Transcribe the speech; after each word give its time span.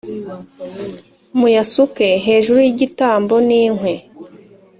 muyasuke 1.37 2.07
hejuru 2.25 2.59
y’igitambo 2.65 3.35
n’inkwi 3.47 3.95